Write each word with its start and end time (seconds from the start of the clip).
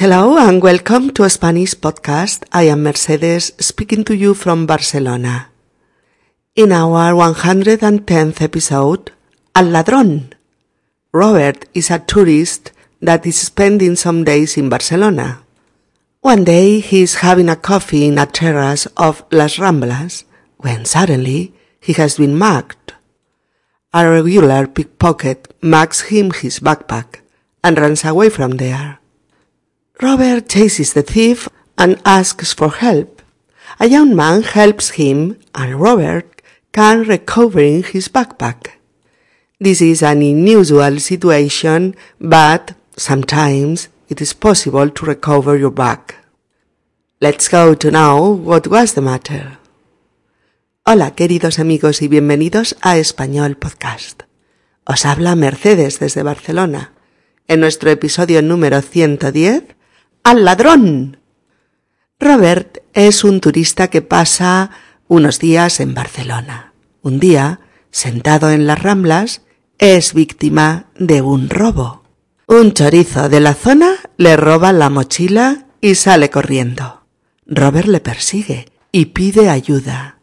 Hello 0.00 0.38
and 0.38 0.62
welcome 0.62 1.10
to 1.12 1.24
a 1.24 1.28
Spanish 1.28 1.74
podcast. 1.74 2.44
I 2.52 2.72
am 2.72 2.84
Mercedes 2.84 3.52
speaking 3.60 4.02
to 4.04 4.16
you 4.16 4.32
from 4.32 4.64
Barcelona. 4.64 5.50
In 6.56 6.72
our 6.72 7.12
110th 7.12 8.40
episode, 8.40 9.12
Al 9.54 9.66
Ladrón. 9.66 10.32
Robert 11.12 11.68
is 11.74 11.90
a 11.90 11.98
tourist 11.98 12.72
that 13.02 13.26
is 13.26 13.36
spending 13.36 13.94
some 13.94 14.24
days 14.24 14.56
in 14.56 14.70
Barcelona. 14.70 15.42
One 16.22 16.44
day 16.44 16.80
he 16.80 17.02
is 17.02 17.16
having 17.16 17.50
a 17.50 17.56
coffee 17.60 18.06
in 18.06 18.16
a 18.16 18.24
terrace 18.24 18.86
of 18.96 19.22
Las 19.30 19.56
Ramblas 19.56 20.24
when 20.56 20.86
suddenly 20.86 21.52
he 21.78 21.92
has 22.00 22.16
been 22.16 22.38
mugged. 22.38 22.94
A 23.92 24.08
regular 24.08 24.66
pickpocket 24.66 25.52
mugs 25.60 26.08
him 26.08 26.30
his 26.30 26.58
backpack 26.58 27.20
and 27.62 27.76
runs 27.76 28.02
away 28.02 28.30
from 28.30 28.52
there. 28.52 28.99
Robert 30.02 30.48
chases 30.48 30.94
the 30.94 31.02
thief 31.02 31.46
and 31.76 32.00
asks 32.06 32.54
for 32.54 32.70
help. 32.70 33.20
A 33.78 33.86
young 33.86 34.16
man 34.16 34.42
helps 34.42 34.96
him 34.96 35.36
and 35.54 35.78
Robert 35.78 36.40
can 36.72 37.02
recover 37.02 37.60
his 37.60 38.08
backpack. 38.08 38.80
This 39.60 39.82
is 39.82 40.02
an 40.02 40.22
unusual 40.22 40.98
situation, 41.00 41.94
but 42.18 42.72
sometimes 42.96 43.88
it 44.08 44.22
is 44.22 44.32
possible 44.32 44.88
to 44.88 45.04
recover 45.04 45.58
your 45.58 45.70
bag. 45.70 46.14
Let's 47.20 47.48
go 47.48 47.74
to 47.74 47.90
know 47.90 48.30
what 48.30 48.68
was 48.68 48.94
the 48.94 49.02
matter. 49.02 49.58
Hola 50.86 51.14
queridos 51.14 51.58
amigos 51.58 52.00
y 52.00 52.08
bienvenidos 52.08 52.74
a 52.80 52.96
Español 52.96 53.58
Podcast. 53.58 54.22
Os 54.86 55.04
habla 55.04 55.36
Mercedes 55.36 55.98
desde 55.98 56.22
Barcelona. 56.22 56.92
En 57.48 57.60
nuestro 57.60 57.90
episodio 57.90 58.40
número 58.40 58.80
110, 58.80 59.64
al 60.24 60.44
ladrón. 60.44 61.18
Robert 62.18 62.78
es 62.92 63.24
un 63.24 63.40
turista 63.40 63.88
que 63.88 64.02
pasa 64.02 64.70
unos 65.08 65.38
días 65.38 65.80
en 65.80 65.94
Barcelona. 65.94 66.72
Un 67.02 67.18
día, 67.18 67.60
sentado 67.90 68.50
en 68.50 68.66
las 68.66 68.82
ramblas, 68.82 69.42
es 69.78 70.12
víctima 70.12 70.86
de 70.96 71.22
un 71.22 71.48
robo. 71.48 72.02
Un 72.46 72.72
chorizo 72.72 73.28
de 73.28 73.40
la 73.40 73.54
zona 73.54 73.94
le 74.16 74.36
roba 74.36 74.72
la 74.72 74.90
mochila 74.90 75.66
y 75.80 75.94
sale 75.94 76.30
corriendo. 76.30 77.02
Robert 77.46 77.88
le 77.88 78.00
persigue 78.00 78.66
y 78.92 79.06
pide 79.06 79.48
ayuda. 79.48 80.18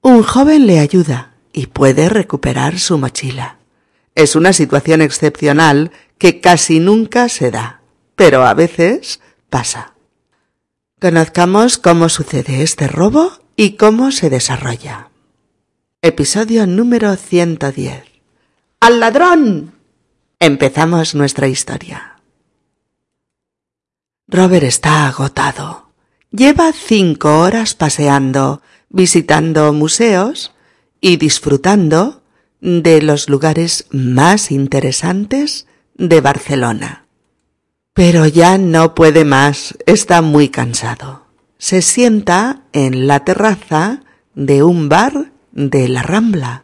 Un 0.00 0.22
joven 0.22 0.66
le 0.66 0.78
ayuda 0.78 1.34
y 1.52 1.66
puede 1.66 2.08
recuperar 2.08 2.78
su 2.78 2.98
mochila. 2.98 3.58
Es 4.14 4.36
una 4.36 4.52
situación 4.52 5.02
excepcional 5.02 5.90
que 6.18 6.40
casi 6.40 6.78
nunca 6.80 7.28
se 7.28 7.50
da 7.50 7.77
pero 8.18 8.44
a 8.44 8.52
veces 8.52 9.20
pasa. 9.48 9.94
Conozcamos 11.00 11.78
cómo 11.78 12.08
sucede 12.08 12.64
este 12.64 12.88
robo 12.88 13.30
y 13.54 13.76
cómo 13.76 14.10
se 14.10 14.28
desarrolla. 14.28 15.10
Episodio 16.02 16.66
número 16.66 17.14
110. 17.14 18.02
¡Al 18.80 18.98
ladrón! 18.98 19.74
Empezamos 20.40 21.14
nuestra 21.14 21.46
historia. 21.46 22.16
Robert 24.26 24.64
está 24.64 25.06
agotado. 25.06 25.92
Lleva 26.32 26.72
cinco 26.72 27.38
horas 27.38 27.74
paseando, 27.74 28.62
visitando 28.88 29.72
museos 29.72 30.52
y 31.00 31.18
disfrutando 31.18 32.24
de 32.60 33.00
los 33.00 33.28
lugares 33.28 33.86
más 33.92 34.50
interesantes 34.50 35.68
de 35.94 36.20
Barcelona. 36.20 37.07
Pero 37.98 38.26
ya 38.26 38.58
no 38.58 38.94
puede 38.94 39.24
más, 39.24 39.76
está 39.84 40.22
muy 40.22 40.50
cansado. 40.50 41.26
Se 41.58 41.82
sienta 41.82 42.62
en 42.72 43.08
la 43.08 43.24
terraza 43.24 44.04
de 44.36 44.62
un 44.62 44.88
bar 44.88 45.32
de 45.50 45.88
la 45.88 46.04
Rambla, 46.04 46.62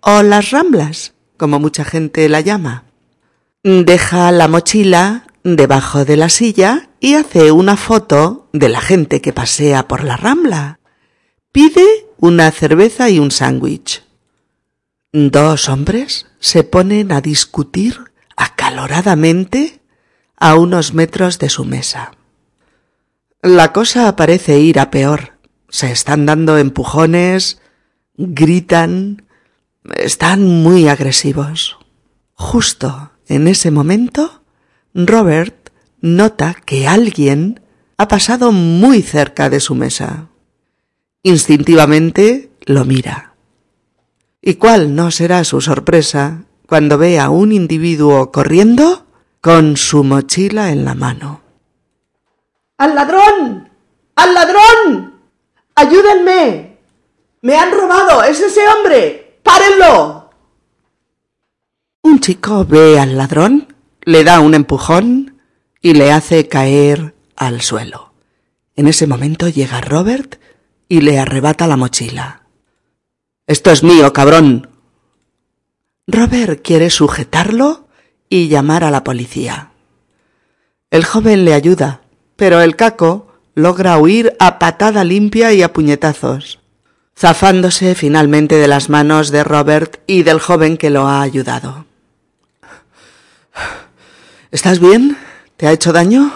o 0.00 0.22
las 0.22 0.52
Ramblas, 0.52 1.12
como 1.36 1.60
mucha 1.60 1.84
gente 1.84 2.26
la 2.30 2.40
llama. 2.40 2.84
Deja 3.62 4.32
la 4.32 4.48
mochila 4.48 5.26
debajo 5.44 6.06
de 6.06 6.16
la 6.16 6.30
silla 6.30 6.88
y 6.98 7.12
hace 7.12 7.52
una 7.52 7.76
foto 7.76 8.48
de 8.54 8.70
la 8.70 8.80
gente 8.80 9.20
que 9.20 9.34
pasea 9.34 9.86
por 9.86 10.02
la 10.02 10.16
Rambla. 10.16 10.80
Pide 11.52 12.06
una 12.16 12.50
cerveza 12.52 13.10
y 13.10 13.18
un 13.18 13.30
sándwich. 13.30 14.02
Dos 15.12 15.68
hombres 15.68 16.26
se 16.38 16.64
ponen 16.64 17.12
a 17.12 17.20
discutir 17.20 18.00
acaloradamente 18.34 19.79
a 20.40 20.56
unos 20.56 20.94
metros 20.94 21.38
de 21.38 21.48
su 21.50 21.64
mesa. 21.64 22.12
La 23.42 23.72
cosa 23.72 24.16
parece 24.16 24.58
ir 24.58 24.80
a 24.80 24.90
peor. 24.90 25.38
Se 25.68 25.92
están 25.92 26.26
dando 26.26 26.58
empujones, 26.58 27.60
gritan, 28.16 29.26
están 29.96 30.44
muy 30.44 30.88
agresivos. 30.88 31.78
Justo 32.34 33.12
en 33.28 33.46
ese 33.46 33.70
momento, 33.70 34.42
Robert 34.94 35.70
nota 36.00 36.56
que 36.64 36.88
alguien 36.88 37.60
ha 37.96 38.08
pasado 38.08 38.50
muy 38.50 39.02
cerca 39.02 39.50
de 39.50 39.60
su 39.60 39.74
mesa. 39.74 40.28
Instintivamente 41.22 42.50
lo 42.64 42.84
mira. 42.86 43.34
¿Y 44.40 44.54
cuál 44.54 44.94
no 44.94 45.10
será 45.10 45.44
su 45.44 45.60
sorpresa 45.60 46.44
cuando 46.66 46.96
ve 46.96 47.18
a 47.18 47.28
un 47.28 47.52
individuo 47.52 48.32
corriendo 48.32 49.06
con 49.40 49.76
su 49.76 50.04
mochila 50.04 50.70
en 50.70 50.84
la 50.84 50.94
mano. 50.94 51.40
¡Al 52.76 52.94
ladrón! 52.94 53.70
¡Al 54.16 54.34
ladrón! 54.34 55.14
¡Ayúdenme! 55.74 56.78
¡Me 57.42 57.56
han 57.56 57.72
robado! 57.72 58.22
¡Es 58.22 58.40
ese 58.40 58.60
hombre! 58.68 59.38
¡Párenlo! 59.42 60.30
Un 62.02 62.20
chico 62.20 62.64
ve 62.64 62.98
al 62.98 63.16
ladrón, 63.16 63.74
le 64.02 64.24
da 64.24 64.40
un 64.40 64.54
empujón 64.54 65.40
y 65.80 65.94
le 65.94 66.12
hace 66.12 66.48
caer 66.48 67.14
al 67.36 67.62
suelo. 67.62 68.12
En 68.76 68.88
ese 68.88 69.06
momento 69.06 69.48
llega 69.48 69.80
Robert 69.80 70.40
y 70.88 71.00
le 71.00 71.18
arrebata 71.18 71.66
la 71.66 71.76
mochila. 71.76 72.46
Esto 73.46 73.70
es 73.70 73.82
mío, 73.82 74.12
cabrón. 74.12 74.70
Robert 76.06 76.62
quiere 76.62 76.90
sujetarlo 76.90 77.88
y 78.30 78.48
llamar 78.48 78.84
a 78.84 78.90
la 78.90 79.04
policía. 79.04 79.72
El 80.90 81.04
joven 81.04 81.44
le 81.44 81.52
ayuda, 81.52 82.00
pero 82.36 82.62
el 82.62 82.76
caco 82.76 83.34
logra 83.54 83.98
huir 83.98 84.34
a 84.38 84.58
patada 84.58 85.04
limpia 85.04 85.52
y 85.52 85.62
a 85.62 85.72
puñetazos, 85.72 86.60
zafándose 87.18 87.94
finalmente 87.94 88.54
de 88.54 88.68
las 88.68 88.88
manos 88.88 89.30
de 89.30 89.44
Robert 89.44 90.00
y 90.06 90.22
del 90.22 90.40
joven 90.40 90.78
que 90.78 90.88
lo 90.88 91.06
ha 91.06 91.20
ayudado. 91.20 91.84
¿Estás 94.50 94.80
bien? 94.80 95.18
¿Te 95.56 95.66
ha 95.66 95.72
hecho 95.72 95.92
daño? 95.92 96.32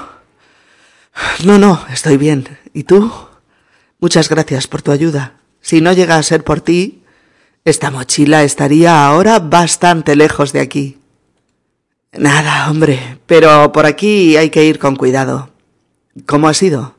No, 1.44 1.58
no, 1.58 1.84
estoy 1.90 2.16
bien. 2.16 2.58
¿Y 2.72 2.84
tú? 2.84 3.10
Muchas 4.00 4.28
gracias 4.28 4.66
por 4.66 4.82
tu 4.82 4.90
ayuda. 4.90 5.34
Si 5.60 5.80
no 5.80 5.92
llega 5.92 6.16
a 6.16 6.22
ser 6.22 6.44
por 6.44 6.60
ti, 6.60 7.02
esta 7.64 7.90
mochila 7.90 8.42
estaría 8.42 9.06
ahora 9.06 9.38
bastante 9.38 10.16
lejos 10.16 10.52
de 10.52 10.60
aquí. 10.60 10.98
Nada, 12.18 12.70
hombre, 12.70 13.18
pero 13.26 13.72
por 13.72 13.86
aquí 13.86 14.36
hay 14.36 14.50
que 14.50 14.64
ir 14.64 14.78
con 14.78 14.96
cuidado. 14.96 15.50
¿Cómo 16.26 16.48
ha 16.48 16.54
sido? 16.54 16.94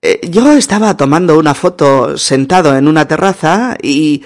Eh, 0.00 0.20
yo 0.30 0.52
estaba 0.52 0.96
tomando 0.96 1.38
una 1.38 1.54
foto 1.54 2.16
sentado 2.16 2.76
en 2.76 2.88
una 2.88 3.06
terraza 3.06 3.76
y... 3.82 4.24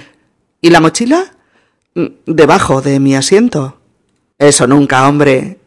¿Y 0.61 0.71
la 0.71 0.81
mochila? 0.81 1.35
Mm, 1.95 2.07
debajo 2.27 2.81
de 2.81 3.01
mi 3.01 3.17
asiento. 3.17 3.79
Eso 4.39 4.67
nunca, 4.67 5.07
hombre. 5.09 5.59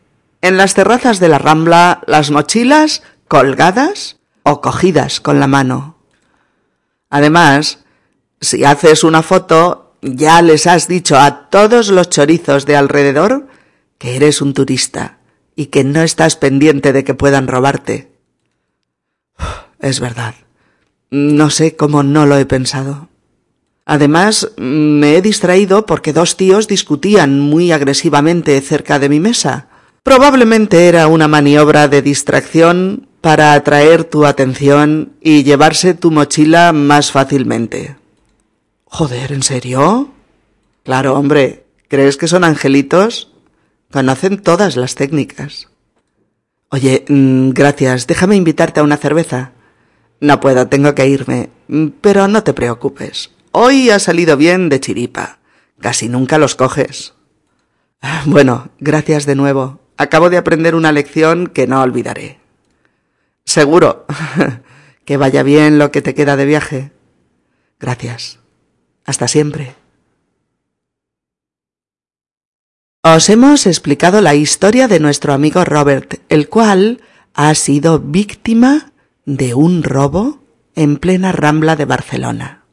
En 0.41 0.57
las 0.57 0.73
terrazas 0.73 1.19
de 1.19 1.29
la 1.29 1.37
Rambla, 1.37 2.01
las 2.07 2.31
mochilas 2.31 3.03
colgadas 3.27 4.17
o 4.43 4.61
cogidas 4.61 5.19
con 5.19 5.39
la 5.39 5.47
mano. 5.47 5.97
Además, 7.09 7.79
si 8.39 8.63
haces 8.63 9.03
una 9.03 9.21
foto, 9.21 9.95
ya 10.01 10.41
les 10.41 10.65
has 10.65 10.87
dicho 10.87 11.17
a 11.17 11.49
todos 11.49 11.89
los 11.89 12.09
chorizos 12.09 12.65
de 12.65 12.77
alrededor 12.77 13.47
que 13.97 14.15
eres 14.15 14.41
un 14.41 14.53
turista 14.53 15.17
y 15.55 15.67
que 15.67 15.83
no 15.83 16.01
estás 16.01 16.35
pendiente 16.35 16.93
de 16.93 17.03
que 17.03 17.13
puedan 17.13 17.47
robarte. 17.47 18.11
Es 19.79 19.99
verdad. 19.99 20.35
No 21.09 21.49
sé 21.49 21.75
cómo 21.75 22.03
no 22.03 22.25
lo 22.25 22.37
he 22.37 22.45
pensado. 22.45 23.09
Además, 23.85 24.51
me 24.57 25.15
he 25.15 25.21
distraído 25.21 25.85
porque 25.85 26.11
dos 26.11 26.35
tíos 26.35 26.67
discutían 26.67 27.39
muy 27.39 27.71
agresivamente 27.71 28.59
cerca 28.59 28.99
de 28.99 29.07
mi 29.07 29.19
mesa. 29.19 29.69
Probablemente 30.03 30.87
era 30.87 31.07
una 31.07 31.27
maniobra 31.27 31.87
de 31.87 32.01
distracción 32.01 33.07
para 33.21 33.53
atraer 33.53 34.03
tu 34.03 34.25
atención 34.25 35.13
y 35.21 35.43
llevarse 35.43 35.93
tu 35.93 36.11
mochila 36.11 36.73
más 36.73 37.11
fácilmente. 37.11 37.95
Joder, 38.85 39.31
¿en 39.31 39.43
serio? 39.43 40.09
Claro, 40.83 41.15
hombre. 41.15 41.65
¿Crees 41.87 42.17
que 42.17 42.27
son 42.27 42.43
angelitos? 42.43 43.31
Conocen 43.91 44.41
todas 44.41 44.75
las 44.75 44.95
técnicas. 44.95 45.69
Oye, 46.69 47.05
mm, 47.07 47.51
gracias. 47.51 48.07
Déjame 48.07 48.35
invitarte 48.35 48.79
a 48.79 48.83
una 48.83 48.97
cerveza. 48.97 49.53
No 50.19 50.39
puedo, 50.39 50.67
tengo 50.67 50.93
que 50.93 51.07
irme. 51.07 51.49
Mm, 51.67 51.87
pero 52.01 52.27
no 52.27 52.43
te 52.43 52.53
preocupes. 52.53 53.31
Hoy 53.51 53.89
ha 53.89 53.99
salido 53.99 54.35
bien 54.35 54.69
de 54.69 54.79
chiripa. 54.79 55.39
Casi 55.79 56.09
nunca 56.09 56.37
los 56.37 56.55
coges. 56.55 57.13
Bueno, 58.25 58.69
gracias 58.79 59.25
de 59.25 59.35
nuevo. 59.35 59.79
Acabo 59.97 60.29
de 60.29 60.37
aprender 60.37 60.75
una 60.75 60.91
lección 60.91 61.47
que 61.47 61.65
no 61.65 61.81
olvidaré. 61.81 62.39
Seguro. 63.43 64.05
que 65.05 65.17
vaya 65.17 65.41
bien 65.41 65.79
lo 65.79 65.91
que 65.91 66.01
te 66.01 66.13
queda 66.13 66.35
de 66.35 66.45
viaje. 66.45 66.91
Gracias. 67.79 68.39
Hasta 69.05 69.27
siempre. 69.27 69.75
Os 73.03 73.29
hemos 73.29 73.67
explicado 73.67 74.21
la 74.21 74.35
historia 74.35 74.87
de 74.87 74.99
nuestro 74.99 75.33
amigo 75.33 75.63
Robert, 75.63 76.21
el 76.29 76.49
cual 76.49 77.01
ha 77.33 77.53
sido 77.53 77.99
víctima 77.99 78.91
de 79.25 79.53
un 79.53 79.83
robo 79.83 80.39
en 80.75 80.97
plena 80.97 81.31
rambla 81.31 81.75
de 81.75 81.85
Barcelona. 81.85 82.63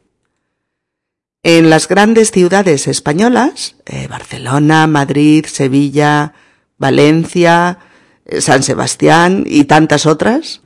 En 1.43 1.69
las 1.69 1.89
grandes 1.89 2.31
ciudades 2.31 2.89
españolas, 2.89 3.77
eh, 3.85 4.09
Barcelona, 4.09 4.87
Madrid, 4.87 5.45
Sevilla, 5.45 6.33
Valencia, 6.79 7.79
eh, 8.25 8.41
San 8.41 8.63
Sebastián 8.63 9.45
y 9.47 9.65
tantas 9.65 10.07
otras, 10.07 10.63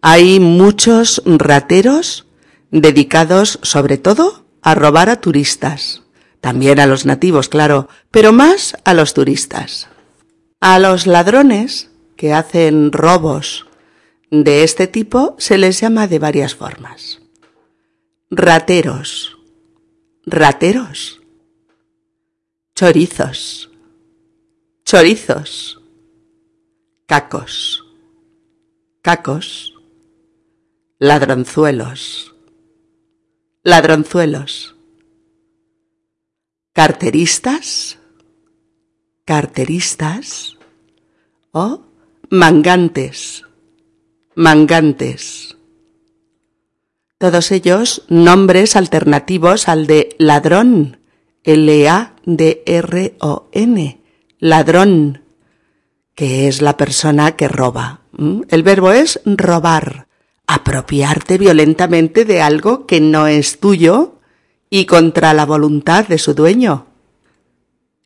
hay 0.00 0.38
muchos 0.38 1.20
rateros 1.26 2.26
dedicados 2.70 3.58
sobre 3.62 3.98
todo 3.98 4.46
a 4.62 4.76
robar 4.76 5.10
a 5.10 5.20
turistas. 5.20 6.02
También 6.40 6.78
a 6.78 6.86
los 6.86 7.04
nativos, 7.04 7.48
claro, 7.48 7.88
pero 8.10 8.32
más 8.32 8.76
a 8.84 8.94
los 8.94 9.14
turistas. 9.14 9.88
A 10.60 10.78
los 10.78 11.06
ladrones 11.06 11.90
que 12.16 12.32
hacen 12.32 12.92
robos 12.92 13.66
de 14.30 14.62
este 14.62 14.86
tipo 14.86 15.34
se 15.38 15.58
les 15.58 15.80
llama 15.80 16.06
de 16.06 16.18
varias 16.18 16.54
formas. 16.54 17.20
Rateros, 18.30 19.38
rateros, 20.26 21.20
chorizos, 22.74 23.70
chorizos, 24.84 25.80
cacos, 27.06 27.84
cacos, 29.02 29.74
ladronzuelos, 30.98 32.34
ladronzuelos 33.62 34.77
carteristas, 36.78 37.98
carteristas 39.24 40.56
o 41.50 41.82
mangantes, 42.30 43.42
mangantes. 44.36 45.56
Todos 47.18 47.50
ellos 47.50 48.04
nombres 48.06 48.76
alternativos 48.76 49.66
al 49.66 49.88
de 49.88 50.14
ladrón, 50.18 51.00
L-A-D-R-O-N, 51.42 52.20
ladrón, 54.38 55.24
que 56.14 56.46
es 56.46 56.62
la 56.62 56.76
persona 56.76 57.34
que 57.34 57.48
roba. 57.48 58.02
El 58.50 58.62
verbo 58.62 58.92
es 58.92 59.20
robar, 59.24 60.06
apropiarte 60.46 61.38
violentamente 61.38 62.24
de 62.24 62.40
algo 62.40 62.86
que 62.86 63.00
no 63.00 63.26
es 63.26 63.58
tuyo 63.58 64.17
y 64.70 64.86
contra 64.86 65.34
la 65.34 65.46
voluntad 65.46 66.06
de 66.06 66.18
su 66.18 66.34
dueño. 66.34 66.86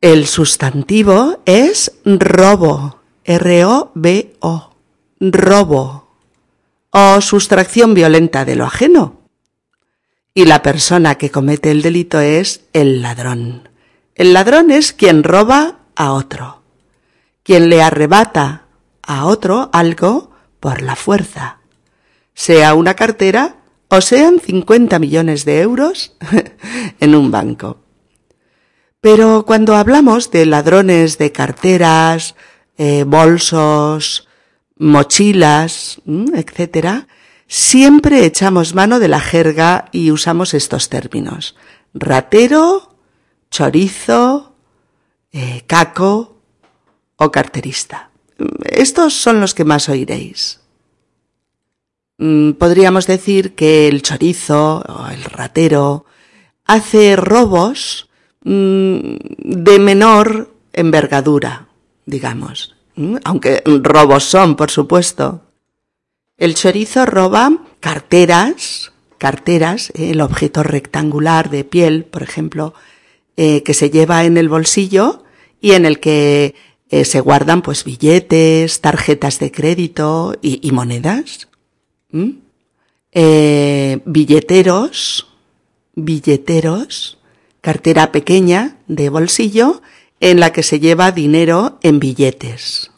El 0.00 0.26
sustantivo 0.26 1.40
es 1.44 1.92
robo, 2.04 3.00
R-O-B-O, 3.24 4.74
robo, 5.20 6.08
o 6.90 7.20
sustracción 7.20 7.94
violenta 7.94 8.44
de 8.44 8.56
lo 8.56 8.64
ajeno. 8.64 9.20
Y 10.34 10.46
la 10.46 10.62
persona 10.62 11.16
que 11.16 11.30
comete 11.30 11.70
el 11.70 11.82
delito 11.82 12.20
es 12.20 12.62
el 12.72 13.02
ladrón. 13.02 13.68
El 14.14 14.32
ladrón 14.32 14.70
es 14.70 14.92
quien 14.92 15.22
roba 15.22 15.78
a 15.94 16.12
otro, 16.12 16.62
quien 17.42 17.68
le 17.68 17.82
arrebata 17.82 18.66
a 19.02 19.26
otro 19.26 19.70
algo 19.72 20.30
por 20.60 20.82
la 20.82 20.96
fuerza, 20.96 21.58
sea 22.34 22.74
una 22.74 22.94
cartera 22.94 23.61
o 23.92 24.00
sean 24.00 24.40
50 24.40 24.98
millones 24.98 25.44
de 25.44 25.60
euros 25.60 26.16
en 27.00 27.14
un 27.14 27.30
banco. 27.30 27.82
Pero 29.02 29.44
cuando 29.44 29.76
hablamos 29.76 30.30
de 30.30 30.46
ladrones 30.46 31.18
de 31.18 31.30
carteras, 31.30 32.34
eh, 32.78 33.04
bolsos, 33.04 34.26
mochilas, 34.78 36.00
etc., 36.06 37.04
siempre 37.46 38.24
echamos 38.24 38.74
mano 38.74 38.98
de 38.98 39.08
la 39.08 39.20
jerga 39.20 39.90
y 39.92 40.10
usamos 40.10 40.54
estos 40.54 40.88
términos. 40.88 41.54
Ratero, 41.92 42.96
chorizo, 43.50 44.56
eh, 45.32 45.64
caco 45.66 46.40
o 47.16 47.30
carterista. 47.30 48.10
Estos 48.64 49.12
son 49.12 49.42
los 49.42 49.52
que 49.52 49.66
más 49.66 49.90
oiréis. 49.90 50.61
Mm, 52.24 52.52
podríamos 52.52 53.08
decir 53.08 53.56
que 53.56 53.88
el 53.88 54.00
chorizo 54.02 54.84
o 54.88 55.08
el 55.08 55.24
ratero 55.24 56.04
hace 56.64 57.16
robos 57.16 58.08
mm, 58.44 59.16
de 59.38 59.78
menor 59.80 60.54
envergadura, 60.72 61.66
digamos, 62.06 62.76
aunque 63.24 63.64
robos 63.66 64.22
son, 64.22 64.54
por 64.54 64.70
supuesto. 64.70 65.42
El 66.36 66.54
chorizo 66.54 67.06
roba 67.06 67.58
carteras, 67.80 68.92
carteras, 69.18 69.90
el 69.96 70.20
objeto 70.20 70.62
rectangular 70.62 71.50
de 71.50 71.64
piel, 71.64 72.04
por 72.04 72.22
ejemplo, 72.22 72.72
eh, 73.36 73.64
que 73.64 73.74
se 73.74 73.90
lleva 73.90 74.22
en 74.22 74.36
el 74.36 74.48
bolsillo 74.48 75.24
y 75.60 75.72
en 75.72 75.86
el 75.86 75.98
que 75.98 76.54
eh, 76.88 77.04
se 77.04 77.18
guardan 77.18 77.62
pues 77.62 77.82
billetes, 77.82 78.80
tarjetas 78.80 79.40
de 79.40 79.50
crédito 79.50 80.36
y 80.40 80.70
monedas. 80.70 81.48
¿Mm? 82.12 82.30
Eh, 83.12 84.00
billeteros, 84.04 85.26
billeteros, 85.94 87.18
cartera 87.60 88.12
pequeña 88.12 88.78
de 88.86 89.08
bolsillo 89.08 89.82
en 90.20 90.40
la 90.40 90.52
que 90.52 90.62
se 90.62 90.80
lleva 90.80 91.12
dinero 91.12 91.78
en 91.82 91.98
billetes. 91.98 92.90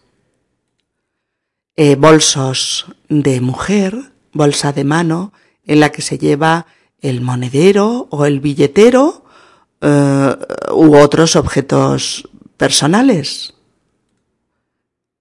Eh, 1.77 1.97
bolsos 1.97 2.87
de 3.09 3.41
mujer, 3.41 4.13
bolsa 4.33 4.73
de 4.73 4.85
mano, 4.85 5.33
en 5.65 5.81
la 5.81 5.91
que 5.91 6.03
se 6.03 6.19
lleva 6.19 6.67
el 7.01 7.21
monedero 7.21 8.07
o 8.11 8.27
el 8.27 8.41
billetero 8.41 9.25
eh, 9.81 10.37
u 10.73 10.97
otros 10.97 11.35
objetos 11.35 12.29
personales. 12.57 13.55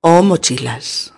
O 0.01 0.21
mochilas. 0.21 1.13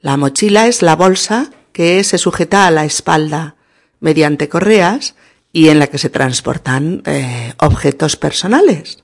La 0.00 0.16
mochila 0.16 0.66
es 0.66 0.82
la 0.82 0.96
bolsa 0.96 1.50
que 1.74 2.04
se 2.04 2.18
sujeta 2.18 2.66
a 2.66 2.70
la 2.70 2.84
espalda 2.84 3.56
mediante 3.98 4.48
correas 4.48 5.16
y 5.52 5.68
en 5.68 5.80
la 5.80 5.88
que 5.88 5.98
se 5.98 6.08
transportan 6.08 7.02
eh, 7.04 7.52
objetos 7.58 8.16
personales. 8.16 9.02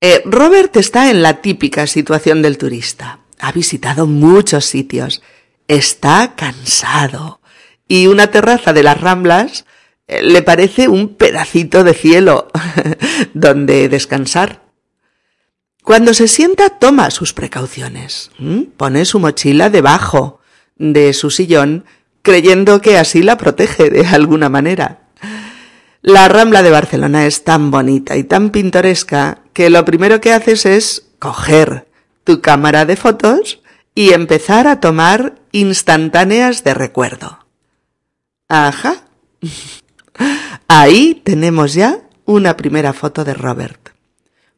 Eh, 0.00 0.20
Robert 0.26 0.76
está 0.76 1.10
en 1.10 1.22
la 1.22 1.40
típica 1.40 1.86
situación 1.86 2.42
del 2.42 2.58
turista. 2.58 3.20
Ha 3.38 3.52
visitado 3.52 4.06
muchos 4.06 4.64
sitios, 4.64 5.22
está 5.68 6.34
cansado 6.34 7.40
y 7.86 8.08
una 8.08 8.26
terraza 8.32 8.72
de 8.72 8.82
las 8.82 9.00
Ramblas 9.00 9.64
eh, 10.08 10.22
le 10.22 10.42
parece 10.42 10.88
un 10.88 11.14
pedacito 11.14 11.84
de 11.84 11.94
cielo 11.94 12.48
donde 13.32 13.88
descansar. 13.88 14.62
Cuando 15.84 16.14
se 16.14 16.26
sienta 16.26 16.68
toma 16.68 17.12
sus 17.12 17.32
precauciones. 17.32 18.32
Pone 18.76 19.04
su 19.04 19.20
mochila 19.20 19.70
debajo 19.70 20.37
de 20.78 21.12
su 21.12 21.30
sillón, 21.30 21.84
creyendo 22.22 22.80
que 22.80 22.98
así 22.98 23.22
la 23.22 23.36
protege 23.36 23.90
de 23.90 24.06
alguna 24.06 24.48
manera. 24.48 25.00
La 26.00 26.28
Rambla 26.28 26.62
de 26.62 26.70
Barcelona 26.70 27.26
es 27.26 27.44
tan 27.44 27.70
bonita 27.70 28.16
y 28.16 28.24
tan 28.24 28.50
pintoresca 28.50 29.40
que 29.52 29.68
lo 29.68 29.84
primero 29.84 30.20
que 30.20 30.32
haces 30.32 30.64
es 30.64 31.06
coger 31.18 31.88
tu 32.24 32.40
cámara 32.40 32.84
de 32.84 32.96
fotos 32.96 33.60
y 33.94 34.12
empezar 34.12 34.68
a 34.68 34.80
tomar 34.80 35.34
instantáneas 35.50 36.62
de 36.62 36.74
recuerdo. 36.74 37.46
Ajá. 38.48 39.04
Ahí 40.68 41.20
tenemos 41.24 41.74
ya 41.74 42.00
una 42.24 42.56
primera 42.56 42.92
foto 42.92 43.24
de 43.24 43.34
Robert. 43.34 43.90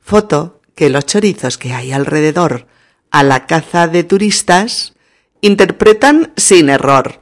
Foto 0.00 0.60
que 0.74 0.90
los 0.90 1.06
chorizos 1.06 1.56
que 1.56 1.72
hay 1.72 1.92
alrededor 1.92 2.66
a 3.10 3.22
la 3.22 3.46
caza 3.46 3.86
de 3.88 4.04
turistas 4.04 4.94
interpretan 5.40 6.32
sin 6.36 6.68
error. 6.68 7.20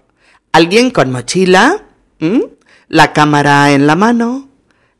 Alguien 0.52 0.90
con 0.90 1.12
mochila, 1.12 1.84
la 2.88 3.12
cámara 3.12 3.72
en 3.72 3.86
la 3.86 3.96
mano, 3.96 4.48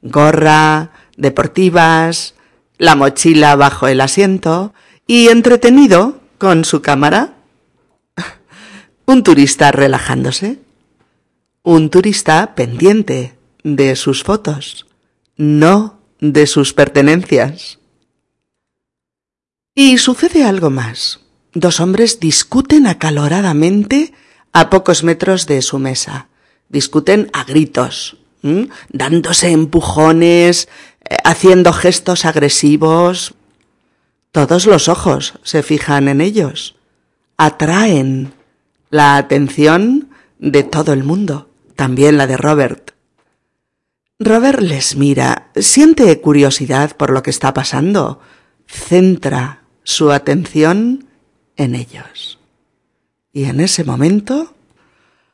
gorra, 0.03 0.93
deportivas, 1.17 2.35
la 2.79 2.95
mochila 2.95 3.57
bajo 3.57 3.89
el 3.89 4.01
asiento 4.01 4.73
y 5.07 5.29
entretenido 5.29 6.21
con 6.39 6.65
su 6.65 6.81
cámara? 6.81 7.35
Un 9.07 9.23
turista 9.23 9.73
relajándose. 9.73 10.61
Un 11.63 11.91
turista 11.91 12.55
pendiente 12.55 13.37
de 13.63 13.97
sus 13.97 14.23
fotos, 14.23 14.87
no 15.37 16.01
de 16.21 16.47
sus 16.47 16.73
pertenencias. 16.73 17.79
Y 19.75 19.99
sucede 19.99 20.45
algo 20.45 20.71
más. 20.71 21.21
Dos 21.55 21.81
hombres 21.81 22.21
discuten 22.21 22.87
acaloradamente 22.87 24.13
a 24.53 24.71
pocos 24.71 25.03
metros 25.03 25.47
de 25.47 25.63
su 25.63 25.79
mesa. 25.79 26.29
Discuten 26.69 27.31
a 27.33 27.45
gritos, 27.45 28.19
dándose 28.91 29.51
empujones, 29.51 30.69
eh, 31.09 31.17
haciendo 31.25 31.73
gestos 31.73 32.25
agresivos. 32.25 33.35
Todos 34.33 34.67
los 34.67 34.89
ojos 34.89 35.35
se 35.43 35.63
fijan 35.63 36.09
en 36.09 36.21
ellos. 36.21 36.77
Atraen 37.39 38.35
la 38.91 39.17
atención 39.17 40.11
de 40.39 40.63
todo 40.63 40.93
el 40.93 41.05
mundo, 41.05 41.49
también 41.77 42.19
la 42.19 42.27
de 42.27 42.37
Robert. 42.37 42.93
Robert 44.19 44.61
les 44.61 44.97
mira, 44.97 45.51
siente 45.57 46.21
curiosidad 46.21 46.97
por 46.97 47.11
lo 47.11 47.23
que 47.23 47.31
está 47.31 47.55
pasando, 47.55 48.21
centra 48.67 49.63
su 49.85 50.11
atención 50.11 51.08
en 51.59 51.75
ellos. 51.75 52.39
Y 53.35 53.45
en 53.45 53.61
ese 53.61 53.85
momento, 53.85 54.55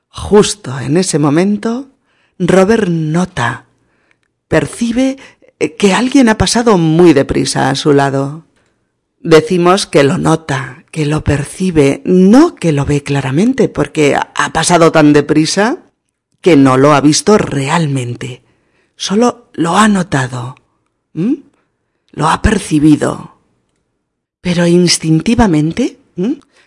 justo 0.09 0.81
en 0.81 0.97
ese 0.97 1.21
momento, 1.21 1.87
Robert 2.40 2.88
nota, 2.88 3.66
percibe 4.49 5.16
que 5.78 5.95
alguien 5.95 6.28
ha 6.28 6.37
pasado 6.37 6.76
muy 6.76 7.12
deprisa 7.12 7.71
a 7.71 7.76
su 7.76 7.93
lado. 7.93 8.45
Decimos 9.21 9.87
que 9.87 10.02
lo 10.02 10.19
nota, 10.19 10.85
que 10.90 11.07
lo 11.07 11.23
percibe, 11.23 12.02
no 12.04 12.57
que 12.57 12.73
lo 12.73 12.85
ve 12.85 13.04
claramente, 13.04 13.69
porque 13.69 14.16
ha 14.16 14.52
pasado 14.52 14.90
tan 14.90 15.12
deprisa 15.12 15.78
que 16.40 16.57
no 16.57 16.76
lo 16.76 16.93
ha 16.93 17.00
visto 17.00 17.38
realmente 17.38 18.45
solo 18.97 19.50
lo 19.54 19.76
ha 19.76 19.88
notado, 19.88 20.57
lo 21.12 22.28
ha 22.28 22.43
percibido. 22.43 23.37
Pero 24.40 24.66
instintivamente, 24.66 25.99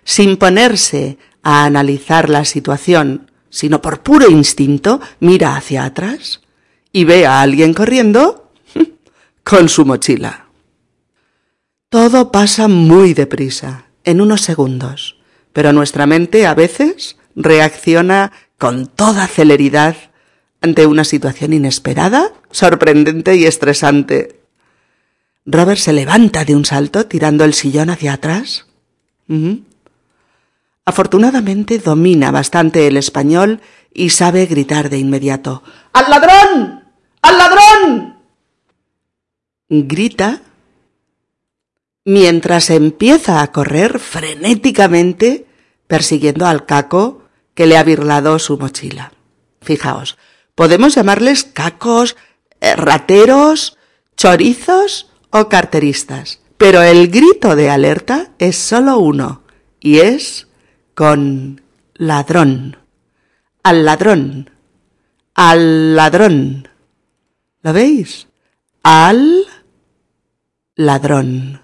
sin 0.03 0.37
ponerse 0.37 1.17
a 1.43 1.65
analizar 1.65 2.29
la 2.29 2.45
situación, 2.45 3.31
sino 3.49 3.81
por 3.81 4.01
puro 4.01 4.29
instinto, 4.29 4.99
mira 5.19 5.55
hacia 5.55 5.85
atrás 5.85 6.41
y 6.91 7.05
ve 7.05 7.25
a 7.25 7.41
alguien 7.41 7.73
corriendo 7.73 8.51
con 9.43 9.69
su 9.69 9.85
mochila. 9.85 10.47
Todo 11.89 12.31
pasa 12.31 12.67
muy 12.67 13.13
deprisa, 13.13 13.85
en 14.03 14.21
unos 14.21 14.41
segundos, 14.41 15.17
pero 15.53 15.73
nuestra 15.73 16.05
mente 16.05 16.45
a 16.45 16.53
veces 16.53 17.17
reacciona 17.35 18.31
con 18.57 18.87
toda 18.87 19.27
celeridad 19.27 19.95
ante 20.61 20.85
una 20.85 21.03
situación 21.03 21.53
inesperada, 21.53 22.33
sorprendente 22.51 23.35
y 23.35 23.45
estresante. 23.45 24.41
Robert 25.45 25.79
se 25.79 25.93
levanta 25.93 26.45
de 26.45 26.55
un 26.55 26.65
salto 26.65 27.05
tirando 27.05 27.45
el 27.45 27.53
sillón 27.53 27.89
hacia 27.89 28.13
atrás. 28.13 28.66
Afortunadamente 30.85 31.79
domina 31.79 32.31
bastante 32.31 32.87
el 32.87 32.97
español 32.97 33.61
y 33.93 34.11
sabe 34.11 34.45
gritar 34.45 34.89
de 34.89 34.99
inmediato 34.99 35.63
¡Al 35.93 36.09
ladrón! 36.09 36.83
¡Al 37.21 37.37
ladrón! 37.37 38.17
Grita 39.69 40.41
mientras 42.05 42.69
empieza 42.69 43.41
a 43.41 43.51
correr 43.51 43.99
frenéticamente 43.99 45.45
persiguiendo 45.87 46.45
al 46.45 46.65
caco 46.65 47.23
que 47.53 47.67
le 47.67 47.77
ha 47.77 47.83
birlado 47.83 48.39
su 48.39 48.57
mochila. 48.57 49.11
Fijaos, 49.61 50.17
Podemos 50.57 50.95
llamarles 50.95 51.43
cacos, 51.43 52.15
eh, 52.61 52.75
rateros, 52.75 53.77
chorizos 54.17 55.05
o 55.29 55.49
carteristas. 55.49 56.39
Pero 56.57 56.81
el 56.81 57.09
grito 57.09 57.55
de 57.55 57.69
alerta 57.69 58.31
es 58.39 58.57
solo 58.57 58.97
uno, 58.97 59.43
y 59.79 59.99
es 59.99 60.47
con 60.93 61.61
ladrón. 61.93 62.77
Al 63.63 63.85
ladrón. 63.85 64.49
Al 65.35 65.95
ladrón. 65.95 66.67
¿Lo 67.61 67.73
veis? 67.73 68.27
Al 68.83 69.45
ladrón. 70.75 71.61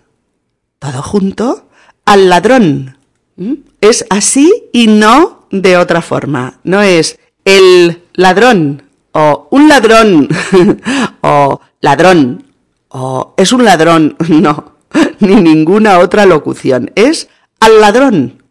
Todo 0.79 1.01
junto. 1.01 1.69
Al 2.05 2.29
ladrón. 2.29 2.97
¿Mm? 3.35 3.53
Es 3.81 4.05
así 4.09 4.69
y 4.71 4.87
no 4.87 5.47
de 5.49 5.77
otra 5.77 6.01
forma. 6.01 6.59
No 6.63 6.81
es 6.81 7.19
el 7.45 8.03
ladrón 8.13 8.83
o 9.11 9.47
un 9.51 9.67
ladrón 9.67 10.27
o 11.21 11.59
ladrón 11.81 12.45
o 12.89 13.33
es 13.37 13.51
un 13.51 13.65
ladrón, 13.65 14.15
no, 14.29 14.72
ni 15.19 15.35
ninguna 15.35 15.99
otra 15.99 16.25
locución, 16.25 16.91
es 16.95 17.29
al 17.59 17.81
ladrón. 17.81 18.43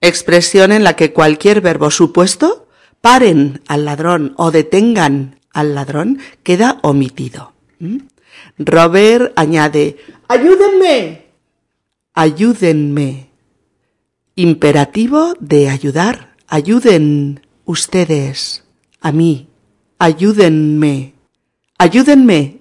Expresión 0.00 0.72
en 0.72 0.84
la 0.84 0.94
que 0.94 1.12
cualquier 1.12 1.60
verbo 1.60 1.90
supuesto, 1.90 2.68
paren 3.00 3.62
al 3.66 3.84
ladrón 3.84 4.34
o 4.36 4.50
detengan 4.50 5.40
al 5.52 5.74
ladrón, 5.74 6.18
queda 6.42 6.78
omitido. 6.82 7.52
¿Mm? 7.78 7.98
Robert 8.58 9.32
añade, 9.36 9.98
ayúdenme, 10.28 11.26
ayúdenme. 12.14 13.30
Imperativo 14.34 15.34
de 15.40 15.70
ayudar, 15.70 16.34
ayuden 16.46 17.40
ustedes 17.64 18.64
a 19.00 19.12
mí, 19.12 19.48
ayúdenme, 19.98 21.14
ayúdenme. 21.78 22.55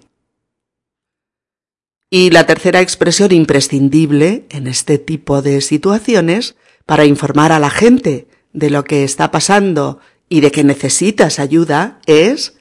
Y 2.10 2.30
la 2.30 2.46
tercera 2.46 2.82
expresión 2.82 3.32
imprescindible 3.32 4.46
en 4.50 4.68
este 4.68 4.98
tipo 4.98 5.42
de 5.42 5.62
situaciones 5.62 6.56
para 6.86 7.06
informar 7.06 7.52
a 7.52 7.60
la 7.60 7.70
gente 7.70 8.28
de 8.54 8.70
lo 8.70 8.84
que 8.84 9.04
está 9.04 9.32
pasando 9.32 10.00
y 10.30 10.42
de 10.42 10.52
que 10.52 10.64
necesitas 10.64 11.40
ayuda 11.40 12.00
es 12.06 12.58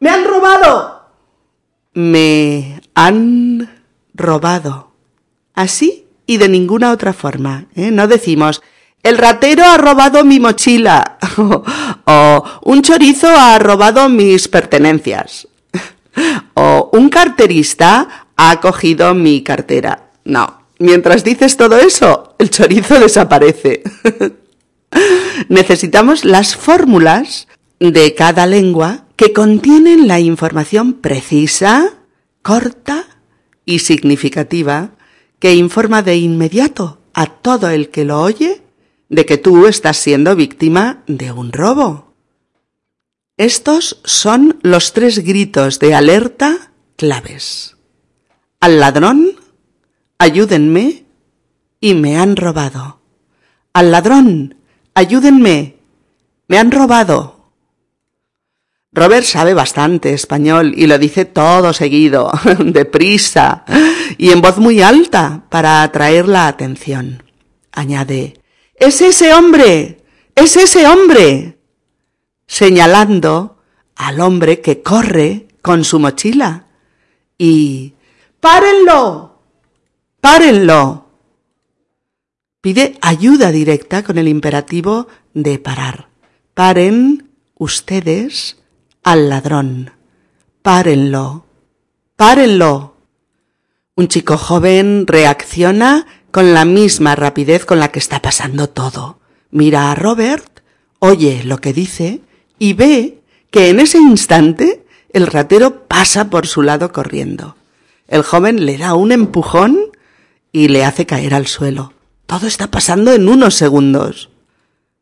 ¡Me 0.00 0.10
han 0.10 0.24
robado! 0.24 1.08
Me 1.94 2.80
han 2.94 3.82
robado. 4.14 4.92
Así 5.54 6.06
y 6.26 6.36
de 6.36 6.48
ninguna 6.48 6.92
otra 6.92 7.12
forma. 7.12 7.66
¿eh? 7.74 7.90
No 7.90 8.06
decimos 8.06 8.62
el 9.02 9.16
ratero 9.16 9.64
ha 9.64 9.78
robado 9.78 10.24
mi 10.24 10.40
mochila. 10.40 11.18
o 12.06 12.44
un 12.64 12.82
chorizo 12.82 13.28
ha 13.28 13.58
robado 13.58 14.08
mis 14.08 14.48
pertenencias. 14.48 15.48
o 16.54 16.90
un 16.92 17.08
carterista 17.08 18.26
ha 18.42 18.58
cogido 18.58 19.14
mi 19.14 19.42
cartera. 19.42 20.12
No, 20.24 20.62
mientras 20.78 21.24
dices 21.24 21.58
todo 21.58 21.76
eso, 21.76 22.36
el 22.38 22.48
chorizo 22.48 22.98
desaparece. 22.98 23.82
Necesitamos 25.50 26.24
las 26.24 26.56
fórmulas 26.56 27.48
de 27.80 28.14
cada 28.14 28.46
lengua 28.46 29.04
que 29.16 29.34
contienen 29.34 30.08
la 30.08 30.20
información 30.20 30.94
precisa, 30.94 31.98
corta 32.40 33.04
y 33.66 33.80
significativa 33.80 34.92
que 35.38 35.54
informa 35.54 36.02
de 36.02 36.16
inmediato 36.16 36.98
a 37.12 37.26
todo 37.26 37.68
el 37.68 37.90
que 37.90 38.06
lo 38.06 38.22
oye 38.22 38.62
de 39.10 39.26
que 39.26 39.36
tú 39.36 39.66
estás 39.66 39.98
siendo 39.98 40.34
víctima 40.34 41.02
de 41.06 41.30
un 41.30 41.52
robo. 41.52 42.14
Estos 43.36 44.00
son 44.04 44.58
los 44.62 44.94
tres 44.94 45.18
gritos 45.18 45.78
de 45.78 45.94
alerta 45.94 46.72
claves. 46.96 47.76
Al 48.60 48.78
ladrón, 48.78 49.32
ayúdenme 50.18 51.04
y 51.80 51.94
me 51.94 52.18
han 52.18 52.36
robado. 52.36 53.00
Al 53.72 53.90
ladrón, 53.90 54.56
ayúdenme, 54.92 55.76
me 56.46 56.58
han 56.58 56.70
robado. 56.70 57.52
Robert 58.92 59.24
sabe 59.24 59.54
bastante 59.54 60.12
español 60.12 60.74
y 60.76 60.86
lo 60.88 60.98
dice 60.98 61.24
todo 61.24 61.72
seguido, 61.72 62.30
deprisa 62.58 63.64
y 64.18 64.30
en 64.30 64.42
voz 64.42 64.58
muy 64.58 64.82
alta 64.82 65.44
para 65.48 65.82
atraer 65.82 66.28
la 66.28 66.46
atención. 66.46 67.22
Añade, 67.72 68.42
es 68.74 69.00
ese 69.00 69.32
hombre, 69.32 70.04
es 70.34 70.56
ese 70.58 70.86
hombre, 70.86 71.58
señalando 72.46 73.62
al 73.96 74.20
hombre 74.20 74.60
que 74.60 74.82
corre 74.82 75.48
con 75.62 75.84
su 75.84 75.98
mochila. 75.98 76.66
Y 77.38 77.94
párenlo, 78.40 79.38
párenlo. 80.20 81.06
Pide 82.60 82.98
ayuda 83.00 83.52
directa 83.52 84.02
con 84.02 84.18
el 84.18 84.28
imperativo 84.28 85.08
de 85.32 85.58
parar. 85.58 86.08
Paren 86.54 87.30
ustedes 87.56 88.58
al 89.02 89.30
ladrón. 89.30 89.92
Párenlo, 90.62 91.46
párenlo. 92.16 92.96
Un 93.96 94.08
chico 94.08 94.36
joven 94.36 95.06
reacciona 95.06 96.06
con 96.30 96.52
la 96.52 96.64
misma 96.64 97.16
rapidez 97.16 97.64
con 97.64 97.80
la 97.80 97.88
que 97.88 97.98
está 97.98 98.20
pasando 98.20 98.68
todo. 98.68 99.20
Mira 99.50 99.90
a 99.90 99.94
Robert, 99.94 100.60
oye 100.98 101.42
lo 101.44 101.58
que 101.58 101.72
dice 101.72 102.20
y 102.58 102.74
ve 102.74 103.22
que 103.50 103.70
en 103.70 103.80
ese 103.80 103.98
instante 103.98 104.84
el 105.12 105.26
ratero 105.26 105.88
pasa 105.88 106.30
por 106.30 106.46
su 106.46 106.62
lado 106.62 106.92
corriendo. 106.92 107.56
El 108.10 108.24
joven 108.24 108.66
le 108.66 108.76
da 108.76 108.94
un 108.94 109.12
empujón 109.12 109.78
y 110.52 110.66
le 110.66 110.84
hace 110.84 111.06
caer 111.06 111.32
al 111.32 111.46
suelo. 111.46 111.94
Todo 112.26 112.48
está 112.48 112.68
pasando 112.68 113.12
en 113.12 113.28
unos 113.28 113.54
segundos. 113.54 114.30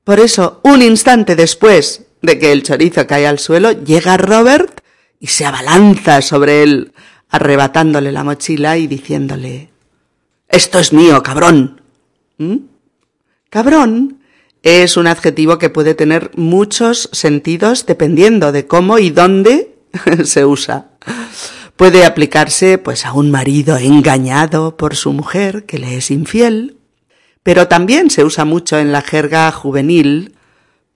Por 0.04 0.20
eso, 0.20 0.60
un 0.62 0.82
instante 0.82 1.34
después 1.34 2.04
de 2.20 2.38
que 2.38 2.52
el 2.52 2.62
chorizo 2.62 3.06
cae 3.06 3.26
al 3.26 3.38
suelo, 3.38 3.72
llega 3.72 4.18
Robert 4.18 4.82
y 5.18 5.28
se 5.28 5.46
abalanza 5.46 6.20
sobre 6.20 6.62
él, 6.62 6.92
arrebatándole 7.30 8.12
la 8.12 8.24
mochila 8.24 8.76
y 8.76 8.86
diciéndole 8.86 9.70
Esto 10.46 10.78
es 10.78 10.92
mío, 10.92 11.22
cabrón. 11.22 11.80
¿Mm? 12.36 12.56
Cabrón 13.48 14.18
es 14.62 14.98
un 14.98 15.06
adjetivo 15.06 15.56
que 15.56 15.70
puede 15.70 15.94
tener 15.94 16.30
muchos 16.36 17.08
sentidos 17.12 17.86
dependiendo 17.86 18.52
de 18.52 18.66
cómo 18.66 18.98
y 18.98 19.08
dónde 19.08 19.78
se 20.24 20.44
usa. 20.44 20.90
Puede 21.78 22.04
aplicarse 22.04 22.76
pues 22.76 23.06
a 23.06 23.12
un 23.12 23.30
marido 23.30 23.76
engañado 23.76 24.76
por 24.76 24.97
su 24.97 25.12
mujer 25.12 25.64
que 25.64 25.78
le 25.78 25.97
es 25.97 26.11
infiel, 26.11 26.76
pero 27.44 27.68
también 27.68 28.11
se 28.11 28.25
usa 28.25 28.44
mucho 28.44 28.80
en 28.80 28.90
la 28.90 29.00
jerga 29.00 29.52
juvenil 29.52 30.35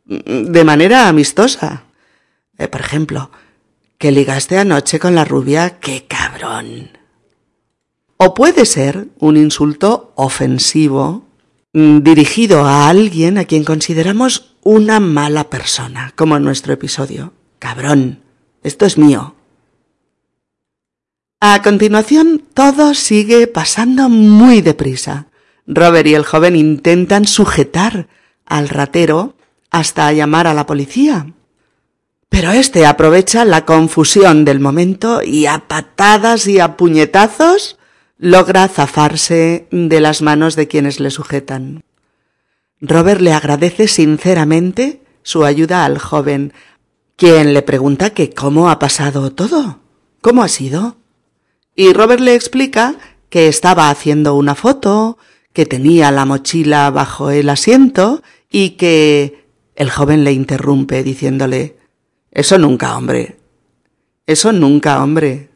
de 0.05 0.65
manera 0.65 1.07
amistosa. 1.07 1.85
Eh, 2.59 2.67
por 2.67 2.81
ejemplo, 2.81 3.31
que 3.97 4.11
ligaste 4.11 4.59
anoche 4.59 4.99
con 4.99 5.15
la 5.15 5.25
rubia, 5.25 5.79
qué 5.79 6.05
cabrón. 6.09 6.99
O 8.17 8.35
puede 8.35 8.67
ser 8.67 9.07
un 9.21 9.37
insulto 9.37 10.13
ofensivo 10.17 11.29
mm, 11.75 11.99
dirigido 11.99 12.65
a 12.65 12.89
alguien 12.89 13.39
a 13.39 13.45
quien 13.45 13.63
consideramos 13.63 14.57
una 14.65 14.99
mala 14.99 15.49
persona, 15.49 16.13
como 16.17 16.37
en 16.37 16.43
nuestro 16.43 16.73
episodio. 16.73 17.35
Cabrón, 17.61 18.19
esto 18.65 18.85
es 18.85 18.99
mío. 18.99 19.37
A 21.45 21.61
continuación, 21.61 22.41
todo 22.55 22.95
sigue 22.95 23.49
pasando 23.49 24.09
muy 24.09 24.61
deprisa. 24.61 25.27
Robert 25.67 26.07
y 26.07 26.15
el 26.15 26.25
joven 26.25 26.55
intentan 26.55 27.27
sujetar 27.27 28.07
al 28.47 28.69
ratero 28.69 29.35
hasta 29.69 30.13
llamar 30.13 30.47
a 30.47 30.55
la 30.55 30.67
policía. 30.67 31.33
Pero 32.29 32.53
éste 32.53 32.87
aprovecha 32.87 33.45
la 33.45 33.65
confusión 33.65 34.45
del 34.45 34.61
momento 34.61 35.21
y 35.21 35.47
a 35.47 35.67
patadas 35.67 36.47
y 36.47 36.61
a 36.61 36.77
puñetazos 36.77 37.77
logra 38.19 38.69
zafarse 38.69 39.67
de 39.73 40.01
las 40.01 40.23
manos 40.23 40.55
de 40.55 40.69
quienes 40.69 41.01
le 41.01 41.11
sujetan. 41.11 41.83
Robert 42.81 43.21
le 43.21 43.33
agradece 43.33 43.89
sinceramente 43.89 45.03
su 45.25 45.45
ayuda 45.45 45.85
al 45.87 45.99
joven, 45.99 46.53
quien 47.17 47.53
le 47.53 47.63
pregunta 47.63 48.11
que 48.11 48.31
cómo 48.31 48.71
ha 48.71 48.79
pasado 48.79 49.33
todo, 49.33 49.81
cómo 50.21 50.45
ha 50.45 50.49
sido. 50.49 51.02
Y 51.75 51.93
Robert 51.93 52.21
le 52.21 52.35
explica 52.35 52.97
que 53.31 53.49
estaba 53.49 53.89
haciendo 53.89 54.35
una 54.35 54.55
foto, 54.55 55.19
que 55.53 55.67
tenía 55.67 56.11
la 56.11 56.25
mochila 56.25 56.91
bajo 56.91 57.31
el 57.31 57.49
asiento 57.49 58.23
y 58.51 58.71
que 58.71 59.47
el 59.75 59.91
joven 59.91 60.25
le 60.25 60.33
interrumpe 60.33 61.03
diciéndole 61.03 61.77
Eso 62.31 62.59
nunca, 62.59 62.97
hombre. 62.97 63.39
Eso 64.27 64.53
nunca, 64.53 65.03
hombre. 65.03 65.51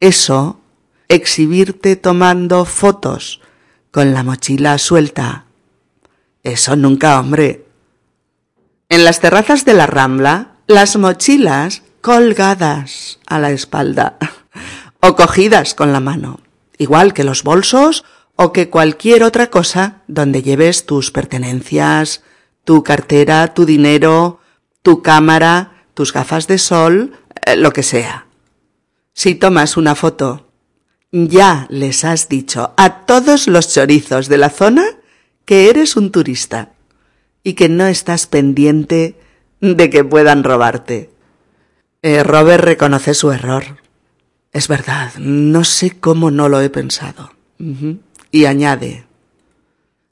Eso, 0.00 0.60
exhibirte 1.08 1.96
tomando 1.96 2.64
fotos 2.64 3.40
con 3.90 4.12
la 4.12 4.22
mochila 4.22 4.78
suelta. 4.78 5.46
Eso 6.42 6.76
nunca, 6.76 7.18
hombre. 7.18 7.64
En 8.88 9.04
las 9.04 9.20
terrazas 9.20 9.64
de 9.64 9.74
la 9.74 9.86
Rambla, 9.86 10.56
las 10.66 10.96
mochilas 10.96 11.82
colgadas 12.00 13.18
a 13.26 13.38
la 13.38 13.50
espalda 13.50 14.18
o 15.00 15.16
cogidas 15.16 15.74
con 15.74 15.92
la 15.92 16.00
mano, 16.00 16.40
igual 16.76 17.14
que 17.14 17.24
los 17.24 17.42
bolsos 17.42 18.04
o 18.36 18.52
que 18.52 18.70
cualquier 18.70 19.24
otra 19.24 19.50
cosa 19.50 20.02
donde 20.06 20.42
lleves 20.42 20.86
tus 20.86 21.10
pertenencias, 21.10 22.22
tu 22.64 22.84
cartera, 22.84 23.54
tu 23.54 23.64
dinero, 23.64 24.40
tu 24.82 25.02
cámara, 25.02 25.84
tus 25.94 26.12
gafas 26.12 26.46
de 26.46 26.58
sol, 26.58 27.18
eh, 27.44 27.56
lo 27.56 27.72
que 27.72 27.82
sea. 27.82 28.26
Si 29.12 29.34
tomas 29.34 29.76
una 29.76 29.94
foto, 29.94 30.46
ya 31.10 31.66
les 31.70 32.04
has 32.04 32.28
dicho 32.28 32.74
a 32.76 33.06
todos 33.06 33.48
los 33.48 33.74
chorizos 33.74 34.28
de 34.28 34.38
la 34.38 34.50
zona 34.50 34.84
que 35.44 35.70
eres 35.70 35.96
un 35.96 36.12
turista 36.12 36.72
y 37.42 37.54
que 37.54 37.68
no 37.68 37.86
estás 37.86 38.26
pendiente 38.26 39.18
de 39.60 39.90
que 39.90 40.04
puedan 40.04 40.44
robarte. 40.44 41.10
Eh, 42.02 42.22
Robert 42.22 42.62
reconoce 42.62 43.14
su 43.14 43.32
error. 43.32 43.64
Es 44.58 44.66
verdad, 44.66 45.12
no 45.18 45.62
sé 45.62 46.00
cómo 46.00 46.32
no 46.32 46.48
lo 46.48 46.60
he 46.60 46.68
pensado. 46.68 47.30
Y 48.32 48.46
añade, 48.46 49.04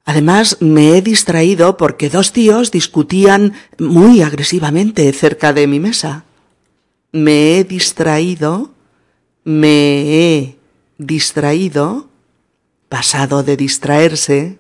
Además, 0.05 0.59
me 0.61 0.97
he 0.97 1.03
distraído 1.03 1.77
porque 1.77 2.09
dos 2.11 2.33
tíos 2.33 2.71
discutían 2.71 3.55
muy 3.77 4.23
agresivamente 4.23 5.13
cerca 5.13 5.53
de 5.53 5.67
mi 5.67 5.81
mesa. 5.81 6.27
Me 7.11 7.59
he 7.59 7.65
distraído, 7.65 8.71
me 9.43 10.15
he 10.15 10.59
distraído, 10.97 12.09
pasado 12.89 13.43
de 13.43 13.57
distraerse, 13.57 14.59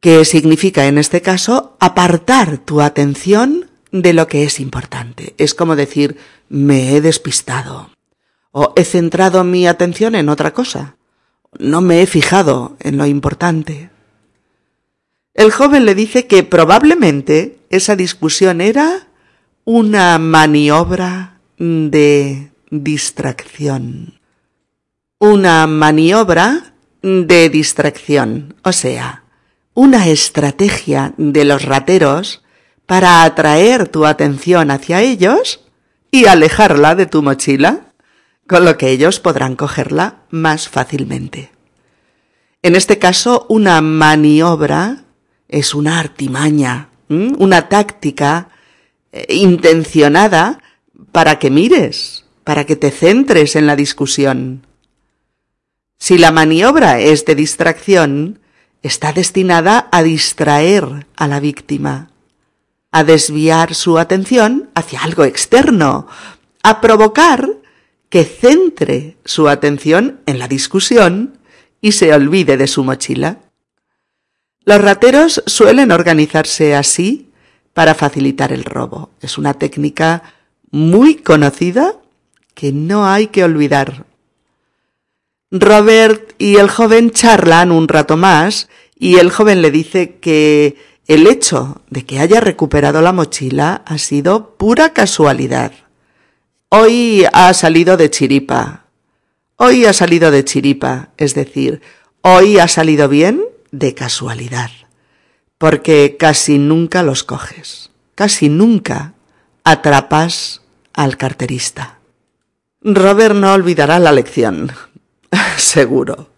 que 0.00 0.26
significa 0.26 0.84
en 0.88 0.98
este 0.98 1.22
caso 1.22 1.74
apartar 1.80 2.58
tu 2.58 2.82
atención 2.82 3.70
de 3.92 4.12
lo 4.12 4.28
que 4.28 4.44
es 4.44 4.60
importante. 4.60 5.34
Es 5.38 5.54
como 5.54 5.74
decir, 5.74 6.18
me 6.50 6.94
he 6.94 7.00
despistado 7.00 7.93
o 8.56 8.72
he 8.76 8.84
centrado 8.84 9.42
mi 9.42 9.66
atención 9.66 10.14
en 10.14 10.28
otra 10.28 10.54
cosa. 10.54 10.94
No 11.58 11.80
me 11.80 12.02
he 12.02 12.06
fijado 12.06 12.76
en 12.78 12.96
lo 12.96 13.04
importante. 13.04 13.90
El 15.34 15.50
joven 15.50 15.84
le 15.84 15.96
dice 15.96 16.28
que 16.28 16.44
probablemente 16.44 17.58
esa 17.68 17.96
discusión 17.96 18.60
era 18.60 19.08
una 19.64 20.18
maniobra 20.18 21.40
de 21.58 22.52
distracción. 22.70 24.20
Una 25.18 25.66
maniobra 25.66 26.74
de 27.02 27.48
distracción, 27.48 28.54
o 28.62 28.70
sea, 28.70 29.24
una 29.74 30.06
estrategia 30.06 31.12
de 31.16 31.44
los 31.44 31.64
rateros 31.64 32.44
para 32.86 33.24
atraer 33.24 33.88
tu 33.88 34.06
atención 34.06 34.70
hacia 34.70 35.02
ellos 35.02 35.60
y 36.12 36.26
alejarla 36.26 36.94
de 36.94 37.06
tu 37.06 37.20
mochila, 37.20 37.93
con 38.46 38.64
lo 38.64 38.76
que 38.76 38.90
ellos 38.90 39.20
podrán 39.20 39.56
cogerla 39.56 40.22
más 40.30 40.68
fácilmente. 40.68 41.50
En 42.62 42.76
este 42.76 42.98
caso, 42.98 43.46
una 43.48 43.80
maniobra 43.80 45.04
es 45.48 45.74
una 45.74 45.98
artimaña, 45.98 46.88
una 47.08 47.68
táctica 47.68 48.48
eh, 49.12 49.26
intencionada 49.34 50.62
para 51.12 51.38
que 51.38 51.50
mires, 51.50 52.24
para 52.42 52.64
que 52.64 52.76
te 52.76 52.90
centres 52.90 53.56
en 53.56 53.66
la 53.66 53.76
discusión. 53.76 54.66
Si 55.98 56.18
la 56.18 56.32
maniobra 56.32 57.00
es 57.00 57.24
de 57.24 57.34
distracción, 57.34 58.40
está 58.82 59.12
destinada 59.12 59.88
a 59.92 60.02
distraer 60.02 61.06
a 61.16 61.28
la 61.28 61.40
víctima, 61.40 62.10
a 62.90 63.04
desviar 63.04 63.74
su 63.74 63.98
atención 63.98 64.70
hacia 64.74 65.02
algo 65.02 65.24
externo, 65.24 66.06
a 66.62 66.80
provocar 66.80 67.48
que 68.14 68.24
centre 68.24 69.16
su 69.24 69.48
atención 69.48 70.20
en 70.26 70.38
la 70.38 70.46
discusión 70.46 71.36
y 71.80 71.90
se 71.90 72.14
olvide 72.14 72.56
de 72.56 72.68
su 72.68 72.84
mochila. 72.84 73.40
Los 74.64 74.80
rateros 74.80 75.42
suelen 75.46 75.90
organizarse 75.90 76.76
así 76.76 77.32
para 77.72 77.96
facilitar 77.96 78.52
el 78.52 78.62
robo. 78.62 79.10
Es 79.20 79.36
una 79.36 79.54
técnica 79.54 80.22
muy 80.70 81.16
conocida 81.16 81.96
que 82.54 82.70
no 82.70 83.04
hay 83.04 83.26
que 83.26 83.42
olvidar. 83.42 84.06
Robert 85.50 86.34
y 86.38 86.58
el 86.58 86.70
joven 86.70 87.10
charlan 87.10 87.72
un 87.72 87.88
rato 87.88 88.16
más 88.16 88.68
y 88.96 89.16
el 89.16 89.32
joven 89.32 89.60
le 89.60 89.72
dice 89.72 90.18
que 90.20 90.76
el 91.08 91.26
hecho 91.26 91.82
de 91.90 92.04
que 92.04 92.20
haya 92.20 92.40
recuperado 92.40 93.02
la 93.02 93.12
mochila 93.12 93.82
ha 93.84 93.98
sido 93.98 94.54
pura 94.56 94.92
casualidad. 94.92 95.72
Hoy 96.76 97.24
ha 97.32 97.54
salido 97.54 97.96
de 97.96 98.10
chiripa. 98.10 98.86
Hoy 99.54 99.86
ha 99.86 99.92
salido 99.92 100.32
de 100.32 100.44
chiripa, 100.44 101.10
es 101.16 101.36
decir, 101.36 101.80
hoy 102.20 102.58
ha 102.58 102.66
salido 102.66 103.08
bien 103.08 103.44
de 103.70 103.94
casualidad, 103.94 104.70
porque 105.56 106.16
casi 106.18 106.58
nunca 106.58 107.04
los 107.04 107.22
coges, 107.22 107.92
casi 108.16 108.48
nunca 108.48 109.12
atrapas 109.62 110.62
al 110.92 111.16
carterista. 111.16 112.00
Robert 112.80 113.36
no 113.36 113.52
olvidará 113.52 114.00
la 114.00 114.10
lección, 114.10 114.72
seguro. 115.56 116.28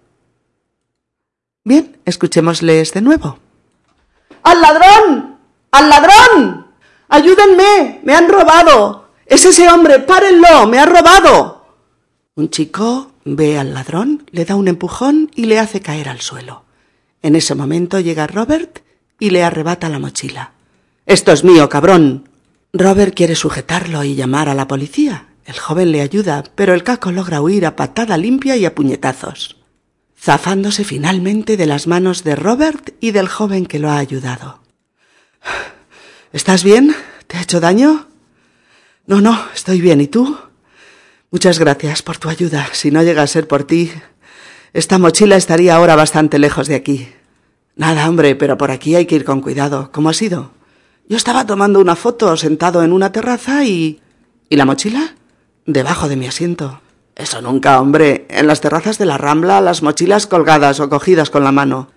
Bien, 1.64 1.96
escuchémosles 2.04 2.92
de 2.92 3.00
nuevo. 3.00 3.38
¡Al 4.42 4.60
ladrón! 4.60 5.38
¡Al 5.70 5.88
ladrón! 5.88 6.66
¡Ayúdenme! 7.08 8.00
¡Me 8.04 8.14
han 8.14 8.28
robado! 8.28 9.05
¡Es 9.26 9.44
ese 9.44 9.68
hombre! 9.68 9.98
¡Párenlo! 10.00 10.66
¡Me 10.66 10.78
ha 10.78 10.86
robado! 10.86 11.66
Un 12.34 12.50
chico 12.50 13.12
ve 13.24 13.58
al 13.58 13.74
ladrón, 13.74 14.24
le 14.30 14.44
da 14.44 14.56
un 14.56 14.68
empujón 14.68 15.30
y 15.34 15.46
le 15.46 15.58
hace 15.58 15.80
caer 15.80 16.08
al 16.08 16.20
suelo. 16.20 16.64
En 17.22 17.34
ese 17.34 17.54
momento 17.54 17.98
llega 18.00 18.26
Robert 18.26 18.80
y 19.18 19.30
le 19.30 19.42
arrebata 19.42 19.88
la 19.88 19.98
mochila. 19.98 20.52
Esto 21.06 21.32
es 21.32 21.44
mío, 21.44 21.68
cabrón. 21.68 22.28
Robert 22.72 23.14
quiere 23.14 23.34
sujetarlo 23.34 24.04
y 24.04 24.14
llamar 24.14 24.48
a 24.48 24.54
la 24.54 24.68
policía. 24.68 25.28
El 25.44 25.58
joven 25.58 25.92
le 25.92 26.02
ayuda, 26.02 26.44
pero 26.54 26.74
el 26.74 26.82
caco 26.82 27.12
logra 27.12 27.40
huir 27.40 27.66
a 27.66 27.76
patada 27.76 28.16
limpia 28.16 28.56
y 28.56 28.64
a 28.64 28.74
puñetazos 28.74 29.56
zafándose 30.26 30.82
finalmente 30.82 31.56
de 31.56 31.66
las 31.66 31.86
manos 31.86 32.24
de 32.24 32.34
Robert 32.34 32.90
y 33.00 33.12
del 33.12 33.28
joven 33.28 33.64
que 33.64 33.78
lo 33.78 33.90
ha 33.90 33.98
ayudado. 33.98 34.60
¿Estás 36.32 36.64
bien? 36.64 36.96
¿Te 37.28 37.36
ha 37.36 37.42
hecho 37.42 37.60
daño? 37.60 38.08
No, 39.06 39.20
no, 39.20 39.38
estoy 39.54 39.80
bien. 39.80 40.00
¿Y 40.00 40.08
tú? 40.08 40.36
Muchas 41.30 41.58
gracias 41.58 42.02
por 42.02 42.18
tu 42.18 42.28
ayuda. 42.28 42.68
Si 42.72 42.90
no 42.90 43.02
llega 43.02 43.22
a 43.22 43.26
ser 43.26 43.46
por 43.46 43.64
ti, 43.64 43.92
esta 44.72 44.98
mochila 44.98 45.36
estaría 45.36 45.76
ahora 45.76 45.94
bastante 45.94 46.38
lejos 46.38 46.66
de 46.66 46.74
aquí. 46.74 47.08
Nada, 47.76 48.08
hombre, 48.08 48.34
pero 48.34 48.58
por 48.58 48.70
aquí 48.70 48.96
hay 48.96 49.06
que 49.06 49.14
ir 49.14 49.24
con 49.24 49.40
cuidado. 49.40 49.90
¿Cómo 49.92 50.08
ha 50.08 50.14
sido? 50.14 50.50
Yo 51.08 51.16
estaba 51.16 51.46
tomando 51.46 51.78
una 51.78 51.94
foto 51.94 52.36
sentado 52.36 52.82
en 52.82 52.92
una 52.92 53.12
terraza 53.12 53.64
y... 53.64 54.00
¿Y 54.48 54.56
la 54.56 54.64
mochila? 54.64 55.14
Debajo 55.66 56.08
de 56.08 56.16
mi 56.16 56.26
asiento. 56.26 56.80
Eso 57.14 57.40
nunca, 57.40 57.80
hombre. 57.80 58.26
En 58.28 58.46
las 58.46 58.60
terrazas 58.60 58.98
de 58.98 59.06
la 59.06 59.18
Rambla, 59.18 59.60
las 59.60 59.82
mochilas 59.82 60.26
colgadas 60.26 60.80
o 60.80 60.88
cogidas 60.88 61.30
con 61.30 61.44
la 61.44 61.52
mano. 61.52 61.90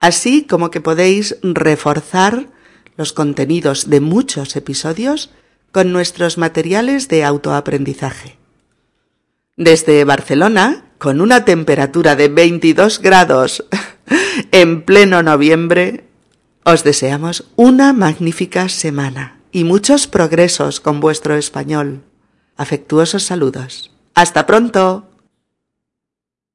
Así 0.00 0.44
como 0.44 0.70
que 0.70 0.80
podéis 0.80 1.36
reforzar 1.42 2.50
los 2.96 3.12
contenidos 3.12 3.90
de 3.90 4.00
muchos 4.00 4.56
episodios 4.56 5.30
con 5.72 5.92
nuestros 5.92 6.38
materiales 6.38 7.08
de 7.08 7.24
autoaprendizaje. 7.24 8.38
Desde 9.56 10.04
Barcelona, 10.04 10.84
con 10.98 11.20
una 11.20 11.44
temperatura 11.44 12.16
de 12.16 12.28
22 12.28 13.00
grados 13.00 13.64
en 14.52 14.82
pleno 14.82 15.22
noviembre, 15.22 16.04
os 16.64 16.82
deseamos 16.82 17.44
una 17.56 17.92
magnífica 17.92 18.68
semana 18.68 19.40
y 19.52 19.64
muchos 19.64 20.06
progresos 20.06 20.80
con 20.80 21.00
vuestro 21.00 21.36
español. 21.36 22.02
Afectuosos 22.56 23.24
saludos. 23.24 23.90
Hasta 24.14 24.46
pronto. 24.46 25.08